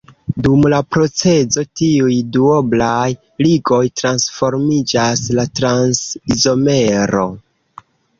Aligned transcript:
Dum 0.45 0.63
la 0.73 0.77
procezo 0.93 1.63
tiuj 1.81 2.15
duoblaj 2.37 3.09
ligoj 3.47 3.81
transformiĝas 4.01 5.23
la 5.41 5.45
trans-izomero. 5.61 7.23